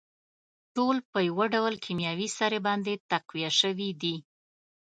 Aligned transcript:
ټول 0.75 0.97
په 1.11 1.19
يوه 1.29 1.45
ډول 1.55 1.73
کيمياوي 1.83 2.27
سرې 2.37 2.59
باندې 2.67 2.93
تقويه 3.11 3.51
شوي 3.59 3.89
دي. 4.01 4.15